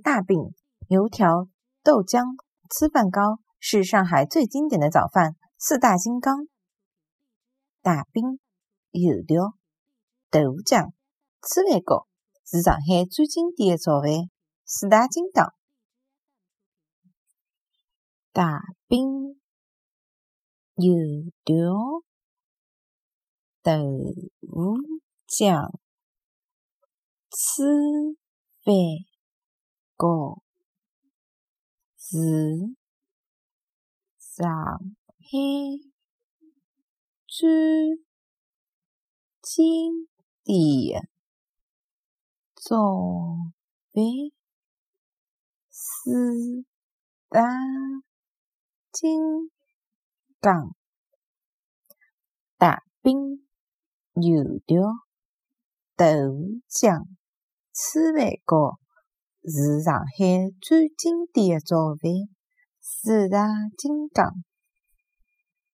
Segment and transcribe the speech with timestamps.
[0.00, 0.54] 大饼、
[0.88, 1.48] 油条、
[1.82, 2.36] 豆浆、
[2.68, 6.48] 粢饭糕是上海最经典的早饭四大金刚。
[7.82, 8.40] 大饼、
[8.90, 9.54] 油条、
[10.30, 10.92] 豆浆、
[11.42, 12.08] 粢饭糕
[12.46, 14.30] 是上海最经典的早饭
[14.64, 15.54] 四大金刚。
[18.32, 18.98] 大饼、
[20.76, 20.94] 油
[21.44, 21.54] 条、
[23.62, 23.72] 豆
[25.28, 25.70] 浆、
[27.30, 28.16] 粢
[28.64, 29.11] 饭
[30.02, 30.42] 糕
[31.96, 32.74] 是
[34.18, 35.28] 上海
[37.28, 37.48] 最
[39.40, 40.08] 经
[40.42, 41.08] 典的
[42.56, 42.74] 早
[43.92, 44.02] 饭
[45.70, 46.64] 四
[47.28, 47.48] 大
[48.90, 49.52] 金
[50.40, 50.74] 刚：
[52.58, 53.46] 大饼、
[54.14, 54.82] 油条、
[55.94, 56.04] 豆
[56.68, 57.06] 浆、
[57.72, 58.81] 粢饭糕
[59.44, 62.12] 是上海最经典的早饭
[62.80, 64.44] 四大金刚。